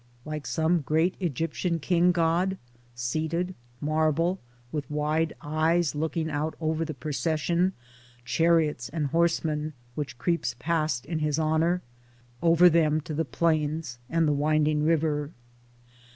—Like 0.33 0.47
some 0.47 0.81
great 0.81 1.13
Egyptian 1.19 1.77
King 1.77 2.11
God, 2.11 2.57
seated, 2.95 3.53
marble, 3.79 4.39
with 4.71 4.89
wide 4.89 5.35
eyes 5.43 5.93
looking 5.93 6.27
out 6.27 6.55
over 6.59 6.83
the 6.83 6.95
procession, 6.95 7.73
chariots 8.25 8.89
and 8.89 9.05
horsemen, 9.05 9.73
which 9.93 10.17
creeps 10.17 10.55
past 10.57 11.05
in 11.05 11.19
his 11.19 11.37
honour— 11.39 11.83
over 12.41 12.67
them 12.67 12.99
to 13.01 13.13
the 13.13 13.23
plains 13.25 13.99
and 14.09 14.27
the 14.27 14.33
winding 14.33 14.83
river. 14.83 15.33